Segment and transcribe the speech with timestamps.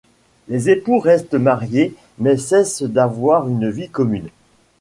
[0.47, 4.29] Les époux restent mariés mais cessent d'avoir une vie commune.